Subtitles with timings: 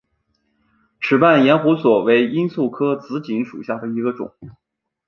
[0.99, 4.33] 齿瓣延胡索为罂粟科紫堇属下的一个种。